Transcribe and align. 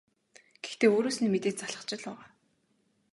Гэхдээ 0.63 0.89
өөрөөс 0.95 1.17
нь 1.21 1.31
мэдээж 1.33 1.55
залхаж 1.59 1.89
л 1.97 2.03
байгаа. 2.05 2.27